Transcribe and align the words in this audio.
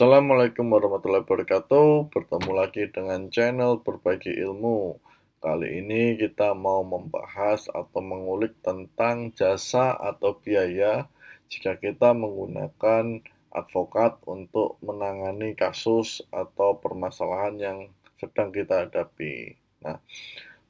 Assalamualaikum 0.00 0.72
warahmatullahi 0.72 1.28
wabarakatuh. 1.28 2.08
Bertemu 2.08 2.50
lagi 2.56 2.88
dengan 2.88 3.28
channel 3.28 3.84
Berbagi 3.84 4.32
Ilmu. 4.32 4.96
Kali 5.44 5.76
ini 5.76 6.16
kita 6.16 6.56
mau 6.56 6.80
membahas 6.80 7.68
atau 7.68 8.00
mengulik 8.00 8.56
tentang 8.64 9.28
jasa 9.36 9.92
atau 9.92 10.40
biaya 10.40 11.04
jika 11.52 11.76
kita 11.76 12.16
menggunakan 12.16 13.20
advokat 13.52 14.16
untuk 14.24 14.80
menangani 14.80 15.52
kasus 15.52 16.24
atau 16.32 16.80
permasalahan 16.80 17.60
yang 17.60 17.78
sedang 18.16 18.56
kita 18.56 18.88
hadapi. 18.88 19.60
Nah, 19.84 20.00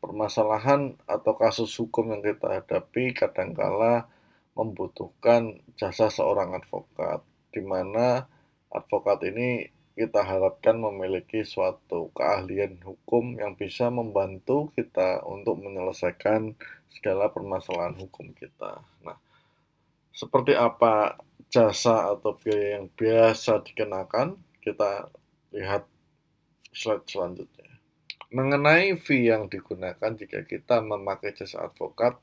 permasalahan 0.02 0.98
atau 1.06 1.38
kasus 1.38 1.70
hukum 1.78 2.18
yang 2.18 2.26
kita 2.26 2.66
hadapi 2.66 3.14
kadangkala 3.14 4.10
membutuhkan 4.58 5.62
jasa 5.78 6.10
seorang 6.10 6.58
advokat, 6.58 7.22
di 7.54 7.62
mana 7.62 8.26
advokat 8.70 9.26
ini 9.26 9.68
kita 9.98 10.24
harapkan 10.24 10.80
memiliki 10.80 11.44
suatu 11.44 12.08
keahlian 12.16 12.80
hukum 12.80 13.36
yang 13.36 13.58
bisa 13.58 13.92
membantu 13.92 14.72
kita 14.72 15.20
untuk 15.28 15.60
menyelesaikan 15.60 16.56
segala 16.88 17.28
permasalahan 17.28 17.98
hukum 18.00 18.32
kita. 18.32 18.80
Nah, 19.04 19.18
seperti 20.14 20.56
apa 20.56 21.20
jasa 21.50 22.16
atau 22.16 22.38
biaya 22.38 22.80
yang 22.80 22.86
biasa 22.94 23.60
dikenakan? 23.66 24.38
Kita 24.62 25.10
lihat 25.52 25.84
slide 26.70 27.04
selanjutnya. 27.04 27.68
Mengenai 28.30 28.94
fee 28.94 29.28
yang 29.28 29.50
digunakan 29.50 30.14
jika 30.14 30.46
kita 30.46 30.78
memakai 30.80 31.34
jasa 31.34 31.66
advokat, 31.66 32.14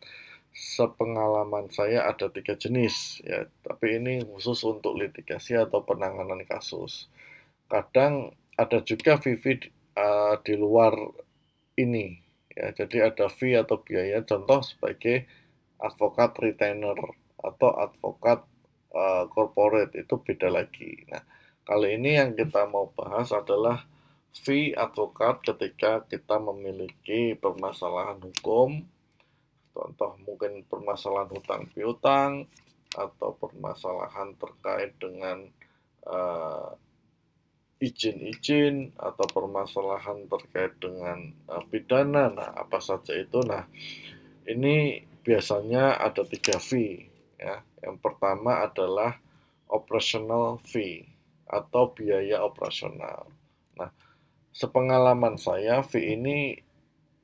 sepengalaman 0.58 1.70
saya 1.70 2.10
ada 2.10 2.34
tiga 2.34 2.58
jenis 2.58 3.22
ya, 3.22 3.46
tapi 3.62 4.02
ini 4.02 4.26
khusus 4.26 4.66
untuk 4.66 4.98
litigasi 4.98 5.54
atau 5.54 5.86
penanganan 5.86 6.42
kasus. 6.50 7.06
Kadang 7.70 8.34
ada 8.58 8.82
juga 8.82 9.22
fee, 9.22 9.38
uh, 9.94 10.42
di 10.42 10.58
luar 10.58 10.98
ini 11.78 12.18
ya, 12.50 12.74
jadi 12.74 13.14
ada 13.14 13.30
fee 13.30 13.54
atau 13.54 13.78
biaya 13.86 14.26
contoh 14.26 14.66
sebagai 14.66 15.30
advokat 15.78 16.34
retainer 16.42 16.98
atau 17.38 17.70
advokat 17.78 18.42
uh, 18.98 19.30
corporate 19.30 19.94
itu 19.94 20.18
beda 20.18 20.50
lagi. 20.50 21.06
Nah, 21.14 21.22
kali 21.70 22.02
ini 22.02 22.18
yang 22.18 22.34
kita 22.34 22.66
mau 22.66 22.90
bahas 22.98 23.30
adalah 23.30 23.86
fee 24.34 24.74
advokat 24.74 25.46
ketika 25.46 26.02
kita 26.10 26.42
memiliki 26.42 27.38
permasalahan 27.38 28.18
hukum 28.26 28.97
Contoh 29.78 30.18
mungkin 30.26 30.66
permasalahan 30.66 31.30
hutang 31.30 31.70
piutang 31.70 32.50
atau 32.98 33.30
permasalahan 33.38 34.34
terkait 34.34 34.98
dengan 34.98 35.46
uh, 36.10 36.74
izin-izin 37.78 38.98
atau 38.98 39.26
permasalahan 39.30 40.26
terkait 40.26 40.74
dengan 40.82 41.30
uh, 41.46 41.62
pidana. 41.70 42.34
Nah, 42.34 42.50
apa 42.58 42.82
saja 42.82 43.14
itu? 43.14 43.38
Nah, 43.46 43.70
ini 44.50 45.06
biasanya 45.22 46.02
ada 46.02 46.26
tiga 46.26 46.58
fee. 46.58 47.06
Ya. 47.38 47.62
Yang 47.86 48.02
pertama 48.02 48.66
adalah 48.66 49.22
operational 49.70 50.58
fee 50.66 51.06
atau 51.46 51.94
biaya 51.94 52.42
operasional. 52.42 53.30
Nah, 53.78 53.94
sepengalaman 54.50 55.38
saya 55.38 55.86
fee 55.86 56.18
ini 56.18 56.66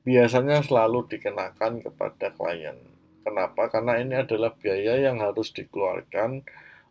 biasanya 0.04 0.60
selalu 0.60 1.08
dikenakan 1.08 1.80
kepada 1.80 2.30
klien. 2.36 2.76
Kenapa? 3.24 3.72
Karena 3.72 3.96
ini 3.96 4.20
adalah 4.20 4.52
biaya 4.52 5.00
yang 5.00 5.24
harus 5.24 5.48
dikeluarkan 5.56 6.44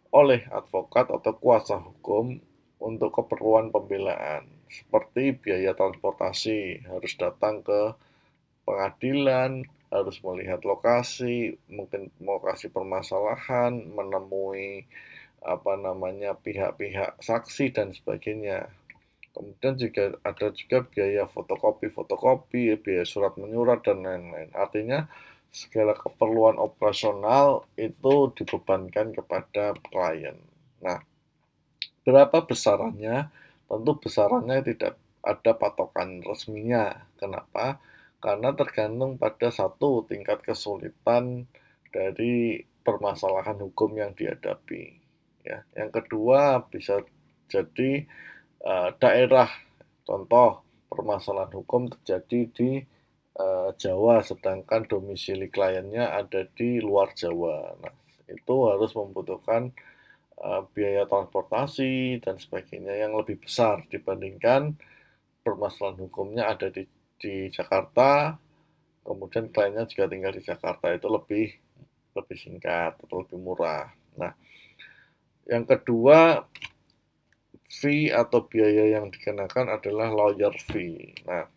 oleh 0.09 0.41
advokat 0.50 1.13
atau 1.13 1.34
kuasa 1.38 1.78
hukum 1.78 2.41
untuk 2.81 3.13
keperluan 3.13 3.69
pembelaan, 3.69 4.50
seperti 4.68 5.38
biaya 5.38 5.78
transportasi, 5.78 6.90
harus 6.90 7.13
datang 7.16 7.62
ke 7.62 7.94
pengadilan, 8.66 9.63
harus 9.94 10.18
melihat 10.25 10.66
lokasi, 10.66 11.56
mungkin 11.69 12.09
lokasi 12.18 12.73
permasalahan, 12.73 13.78
menemui 13.94 14.90
apa 15.44 15.75
namanya 15.75 16.34
pihak-pihak 16.40 17.19
saksi 17.22 17.69
dan 17.75 17.94
sebagainya. 17.94 18.73
Kemudian 19.33 19.73
juga 19.81 20.13
ada 20.21 20.53
juga 20.53 20.85
biaya 20.85 21.25
fotokopi, 21.25 21.89
fotokopi, 21.89 22.77
biaya 22.77 23.01
surat 23.01 23.33
menyurat 23.41 23.81
dan 23.81 24.05
lain-lain. 24.05 24.53
Artinya 24.53 25.09
segala 25.49 25.97
keperluan 25.97 26.61
operasional 26.61 27.66
itu 27.73 28.29
dibebankan 28.38 29.13
kepada 29.13 29.73
klien. 29.89 30.38
Nah, 30.85 31.01
berapa 32.05 32.45
besarannya? 32.45 33.33
Tentu 33.66 33.91
besarannya 33.97 34.61
tidak 34.61 35.01
ada 35.25 35.51
patokan 35.57 36.22
resminya. 36.22 37.09
Kenapa? 37.17 37.81
Karena 38.22 38.53
tergantung 38.53 39.17
pada 39.17 39.49
satu 39.49 40.05
tingkat 40.05 40.45
kesulitan 40.45 41.49
dari 41.89 42.61
permasalahan 42.85 43.57
hukum 43.61 43.97
yang 43.97 44.13
dihadapi. 44.13 44.99
Ya, 45.43 45.66
yang 45.73 45.89
kedua 45.89 46.63
bisa 46.69 47.01
jadi 47.51 48.07
uh, 48.63 48.90
daerah. 48.97 49.51
Contoh, 50.03 50.63
permasalahan 50.91 51.51
hukum 51.56 51.88
terjadi 51.88 52.40
di 52.51 52.69
uh, 53.40 53.72
Jawa, 53.79 54.19
sedangkan 54.19 54.84
domisili 54.88 55.47
kliennya 55.47 56.12
ada 56.12 56.44
di 56.51 56.84
luar 56.84 57.16
Jawa. 57.16 57.79
Nah, 57.79 57.96
itu 58.28 58.56
harus 58.68 58.91
membutuhkan 58.96 59.72
uh, 60.44 60.68
biaya 60.75 61.07
transportasi 61.07 62.19
dan 62.19 62.35
sebagainya 62.40 63.07
yang 63.07 63.16
lebih 63.16 63.40
besar 63.40 63.84
dibandingkan 63.88 64.75
permasalahan 65.44 66.07
hukumnya 66.07 66.47
ada 66.47 66.72
di, 66.72 66.88
di 67.19 67.52
Jakarta, 67.52 68.40
kemudian 69.03 69.52
kliennya 69.52 69.84
juga 69.91 70.07
tinggal 70.07 70.31
di 70.31 70.41
Jakarta 70.41 70.96
itu 70.96 71.07
lebih 71.12 71.47
lebih 72.16 72.38
singkat 72.40 72.96
atau 73.03 73.28
lebih 73.28 73.38
murah. 73.44 73.91
Nah, 74.16 74.31
yang 75.44 75.68
kedua 75.68 76.47
fee 77.68 78.13
atau 78.13 78.46
biaya 78.46 79.00
yang 79.00 79.09
dikenakan 79.09 79.72
adalah 79.79 80.12
lawyer 80.12 80.53
fee. 80.56 81.16
Nah, 81.25 81.47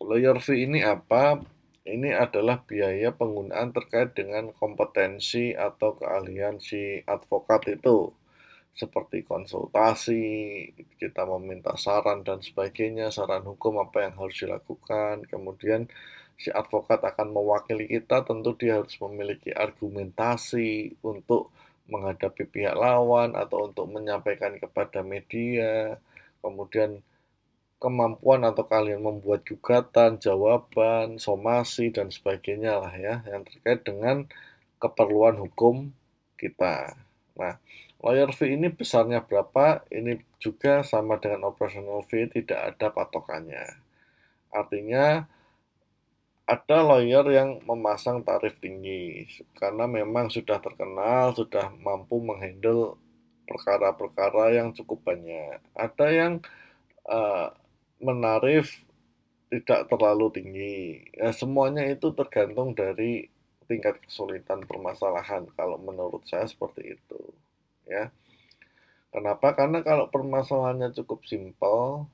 lawyer 0.00 0.38
fee 0.38 0.66
ini 0.68 0.84
apa? 0.84 1.40
Ini 1.82 2.14
adalah 2.14 2.62
biaya 2.62 3.10
penggunaan 3.10 3.74
terkait 3.74 4.14
dengan 4.14 4.54
kompetensi 4.54 5.50
atau 5.50 5.98
keahlian 5.98 6.62
si 6.62 7.02
advokat 7.02 7.74
itu. 7.74 8.14
Seperti 8.72 9.26
konsultasi, 9.26 10.24
kita 10.96 11.28
meminta 11.28 11.74
saran 11.76 12.22
dan 12.24 12.40
sebagainya, 12.40 13.10
saran 13.10 13.44
hukum 13.44 13.82
apa 13.82 14.06
yang 14.08 14.14
harus 14.14 14.38
dilakukan. 14.38 15.26
Kemudian 15.26 15.90
si 16.38 16.54
advokat 16.54 17.02
akan 17.02 17.34
mewakili 17.34 17.90
kita, 17.90 18.22
tentu 18.24 18.54
dia 18.54 18.78
harus 18.78 18.94
memiliki 19.02 19.50
argumentasi 19.50 20.96
untuk 21.02 21.50
menghadapi 21.90 22.46
pihak 22.46 22.74
lawan 22.78 23.34
atau 23.34 23.70
untuk 23.70 23.90
menyampaikan 23.90 24.58
kepada 24.58 25.02
media, 25.02 25.98
kemudian 26.42 27.02
kemampuan 27.82 28.46
atau 28.46 28.62
kalian 28.62 29.02
membuat 29.02 29.42
gugatan, 29.42 30.22
jawaban, 30.22 31.18
somasi 31.18 31.90
dan 31.90 32.14
sebagainya 32.14 32.78
lah 32.78 32.94
ya 32.94 33.26
yang 33.26 33.42
terkait 33.42 33.82
dengan 33.82 34.30
keperluan 34.78 35.34
hukum 35.42 35.90
kita. 36.38 36.94
Nah, 37.34 37.58
lawyer 37.98 38.30
fee 38.30 38.54
ini 38.54 38.70
besarnya 38.70 39.26
berapa? 39.26 39.82
Ini 39.90 40.22
juga 40.38 40.86
sama 40.86 41.18
dengan 41.18 41.50
operational 41.50 42.06
fee 42.06 42.30
tidak 42.30 42.74
ada 42.74 42.94
patokannya. 42.94 43.66
Artinya 44.54 45.26
ada 46.42 46.82
lawyer 46.82 47.22
yang 47.30 47.62
memasang 47.62 48.26
tarif 48.26 48.58
tinggi 48.58 49.30
karena 49.54 49.86
memang 49.86 50.26
sudah 50.28 50.58
terkenal, 50.58 51.32
sudah 51.38 51.70
mampu 51.78 52.18
menghandle 52.18 52.98
perkara-perkara 53.46 54.58
yang 54.58 54.74
cukup 54.74 55.06
banyak. 55.06 55.62
Ada 55.78 56.06
yang 56.10 56.32
uh, 57.06 57.54
menarif 58.02 58.82
tidak 59.52 59.86
terlalu 59.86 60.26
tinggi. 60.34 60.76
Ya, 61.14 61.30
semuanya 61.30 61.86
itu 61.86 62.10
tergantung 62.16 62.72
dari 62.72 63.28
tingkat 63.70 64.02
kesulitan 64.02 64.64
permasalahan. 64.66 65.46
Kalau 65.54 65.78
menurut 65.78 66.24
saya 66.26 66.48
seperti 66.48 66.98
itu, 66.98 67.20
ya. 67.86 68.10
Kenapa? 69.12 69.52
Karena 69.52 69.84
kalau 69.84 70.08
permasalahannya 70.08 70.96
cukup 70.96 71.28
simpel, 71.28 72.08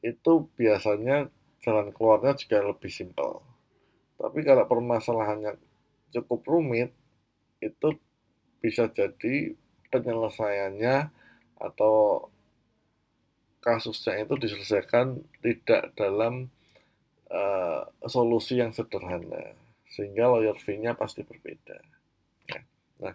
itu 0.00 0.48
biasanya 0.56 1.28
jalan 1.60 1.92
keluarnya 1.92 2.36
juga 2.36 2.64
lebih 2.64 2.88
simpel. 2.92 3.40
Tapi 4.20 4.44
kalau 4.44 4.64
permasalahannya 4.68 5.56
cukup 6.12 6.44
rumit, 6.44 6.92
itu 7.60 7.96
bisa 8.60 8.88
jadi 8.92 9.56
penyelesaiannya 9.88 11.08
atau 11.60 12.28
kasusnya 13.60 14.24
itu 14.24 14.34
diselesaikan 14.40 15.20
tidak 15.44 15.92
dalam 15.96 16.48
uh, 17.28 17.84
solusi 18.08 18.56
yang 18.60 18.72
sederhana, 18.72 19.56
sehingga 19.92 20.32
lawyer 20.32 20.56
fee-nya 20.56 20.96
pasti 20.96 21.24
berbeda. 21.24 21.76
Ya. 22.48 22.60
Nah, 23.04 23.14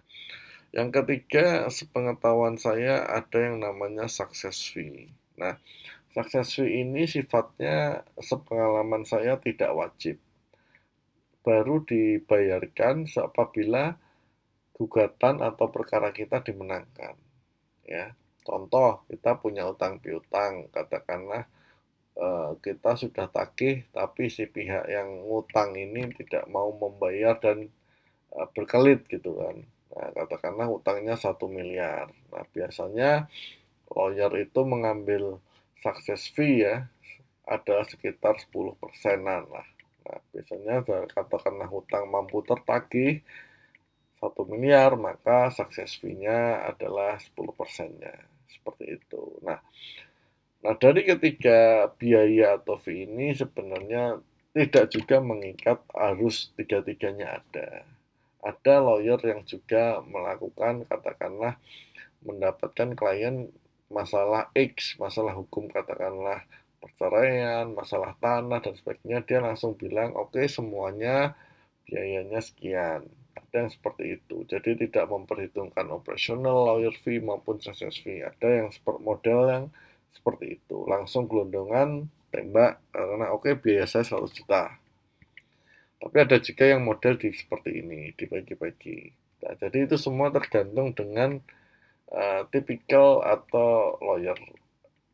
Yang 0.76 0.88
ketiga, 1.02 1.72
sepengetahuan 1.72 2.60
saya 2.60 3.06
ada 3.08 3.38
yang 3.40 3.64
namanya 3.64 4.12
success 4.12 4.66
fee. 4.68 5.08
Nah, 5.40 5.56
fee 6.24 6.86
ini 6.86 7.04
sifatnya 7.04 8.06
sepengalaman 8.16 9.04
saya 9.04 9.36
tidak 9.36 9.72
wajib. 9.76 10.16
Baru 11.44 11.84
dibayarkan 11.84 13.10
apabila 13.20 13.98
gugatan 14.72 15.44
atau 15.44 15.66
perkara 15.68 16.12
kita 16.12 16.40
dimenangkan. 16.40 17.16
Ya, 17.86 18.16
contoh 18.44 19.04
kita 19.10 19.38
punya 19.38 19.68
utang 19.68 20.00
piutang, 20.00 20.72
katakanlah 20.72 21.46
eh, 22.16 22.50
kita 22.64 22.96
sudah 22.96 23.28
tagih, 23.28 23.84
tapi 23.92 24.32
si 24.32 24.48
pihak 24.48 24.90
yang 24.90 25.28
ngutang 25.28 25.76
ini 25.76 26.10
tidak 26.16 26.44
mau 26.50 26.72
membayar 26.74 27.38
dan 27.38 27.68
eh, 28.34 28.48
berkelit 28.52 29.06
gitu 29.06 29.36
kan 29.38 29.64
Nah, 29.96 30.12
katakanlah 30.12 30.68
utangnya 30.68 31.16
satu 31.16 31.48
miliar. 31.48 32.12
Nah, 32.28 32.44
biasanya 32.52 33.32
lawyer 33.88 34.32
itu 34.44 34.60
mengambil 34.68 35.40
success 35.82 36.30
fee 36.32 36.64
ya, 36.64 36.86
ada 37.46 37.82
sekitar 37.86 38.36
10 38.38 38.76
persenan 38.76 39.46
lah. 39.48 39.66
Nah, 40.06 40.18
biasanya 40.30 40.86
katakanlah 41.10 41.66
hutang 41.66 42.06
mampu 42.06 42.42
tertagih 42.46 43.22
satu 44.16 44.48
miliar, 44.48 44.96
maka 44.96 45.52
success 45.52 45.98
fee-nya 46.00 46.64
adalah 46.66 47.20
10 47.20 47.52
persennya. 47.52 48.14
Seperti 48.48 48.96
itu. 48.96 49.22
Nah, 49.44 49.60
nah 50.64 50.74
dari 50.78 51.04
ketiga 51.04 51.90
biaya 51.94 52.56
atau 52.56 52.80
fee 52.80 53.04
ini 53.04 53.36
sebenarnya 53.36 54.18
tidak 54.56 54.88
juga 54.88 55.20
mengikat 55.20 55.84
harus 55.92 56.48
tiga-tiganya 56.56 57.44
ada 57.44 57.84
ada 58.46 58.74
lawyer 58.78 59.18
yang 59.26 59.42
juga 59.42 59.98
melakukan 60.06 60.86
katakanlah 60.86 61.58
mendapatkan 62.22 62.94
klien 62.94 63.50
masalah 63.92 64.50
X, 64.52 64.98
masalah 64.98 65.34
hukum 65.38 65.70
katakanlah 65.70 66.44
perceraian, 66.82 67.66
masalah 67.72 68.14
tanah 68.20 68.60
dan 68.62 68.74
sebagainya, 68.76 69.24
dia 69.24 69.38
langsung 69.42 69.74
bilang 69.74 70.14
oke 70.14 70.36
okay, 70.36 70.46
semuanya 70.46 71.34
biayanya 71.86 72.42
sekian. 72.42 73.06
Ada 73.36 73.68
yang 73.68 73.70
seperti 73.70 74.04
itu. 74.20 74.36
Jadi 74.48 74.88
tidak 74.88 75.06
memperhitungkan 75.12 75.86
operational 75.92 76.66
lawyer 76.66 76.94
fee 77.04 77.22
maupun 77.22 77.60
success 77.62 78.00
fee. 78.00 78.24
Ada 78.24 78.64
yang 78.64 78.68
seperti 78.72 79.00
model 79.04 79.40
yang 79.46 79.64
seperti 80.16 80.58
itu. 80.58 80.88
Langsung 80.88 81.28
gelondongan 81.28 82.10
tembak 82.32 82.82
karena 82.90 83.30
oke 83.30 83.48
okay, 83.48 83.54
biaya 83.54 83.86
saya 83.86 84.02
100 84.02 84.32
juta 84.34 84.76
tapi 85.96 86.16
ada 86.20 86.36
juga 86.38 86.64
yang 86.68 86.84
model 86.84 87.16
di 87.16 87.32
seperti 87.32 87.80
ini, 87.80 88.12
dibagi-bagi. 88.12 88.98
Nah, 89.44 89.54
jadi 89.56 89.88
itu 89.88 89.96
semua 89.96 90.28
tergantung 90.28 90.92
dengan 90.92 91.40
uh, 92.12 92.42
tipikal 92.50 93.22
atau 93.24 93.96
lawyer 94.02 94.38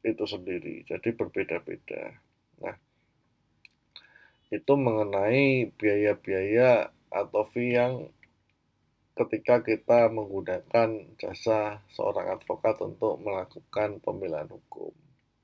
itu 0.03 0.25
sendiri. 0.27 0.83
Jadi 0.85 1.15
berbeda-beda. 1.15 2.19
Nah, 2.63 2.77
itu 4.53 4.73
mengenai 4.77 5.73
biaya-biaya 5.79 6.93
atau 7.09 7.43
fee 7.49 7.77
yang 7.79 8.09
ketika 9.13 9.61
kita 9.61 10.09
menggunakan 10.09 11.17
jasa 11.21 11.85
seorang 11.93 12.33
advokat 12.33 12.81
untuk 12.81 13.21
melakukan 13.21 14.01
pembelaan 14.01 14.49
hukum. 14.49 14.93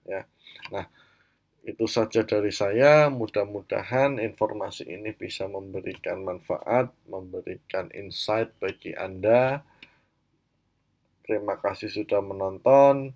Ya, 0.08 0.24
nah 0.72 0.88
itu 1.68 1.84
saja 1.84 2.24
dari 2.24 2.48
saya. 2.48 3.12
Mudah-mudahan 3.12 4.16
informasi 4.16 4.88
ini 4.88 5.12
bisa 5.12 5.44
memberikan 5.44 6.24
manfaat, 6.24 6.88
memberikan 7.04 7.92
insight 7.92 8.56
bagi 8.56 8.96
Anda. 8.96 9.60
Terima 11.28 11.60
kasih 11.60 11.92
sudah 11.92 12.24
menonton. 12.24 13.12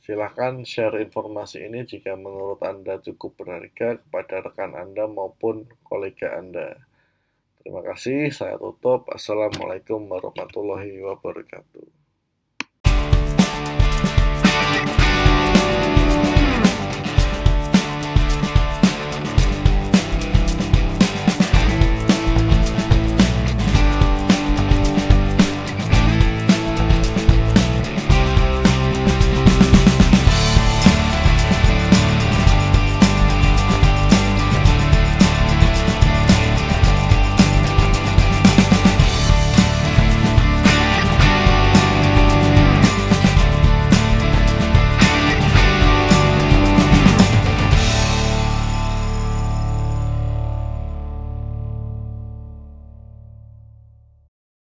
Silahkan 0.00 0.64
share 0.64 0.96
informasi 1.04 1.60
ini 1.68 1.84
jika 1.84 2.16
menurut 2.16 2.56
Anda 2.64 2.96
cukup 3.04 3.36
berharga 3.36 4.00
kepada 4.00 4.40
rekan 4.40 4.72
Anda 4.72 5.04
maupun 5.04 5.68
kolega 5.84 6.40
Anda. 6.40 6.80
Terima 7.60 7.84
kasih, 7.84 8.32
saya 8.32 8.56
tutup. 8.56 9.12
Assalamualaikum 9.12 10.08
warahmatullahi 10.08 11.04
wabarakatuh. 11.04 11.99